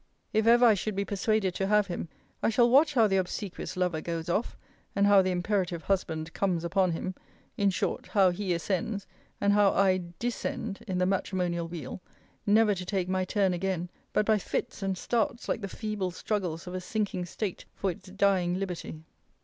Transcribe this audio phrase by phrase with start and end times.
[0.33, 2.09] If ever I should be persuaded to have him,
[2.41, 4.57] I shall watch how the obsequious lover goes off;
[4.95, 7.13] and how the imperative husband comes upon him;
[7.55, 9.05] in short, how he ascends,
[9.39, 12.01] and how I descend, in the matrimonial wheel,
[12.47, 16.65] never to take my turn again, but by fits and starts like the feeble struggles
[16.65, 19.03] of a sinking state for its dying liberty.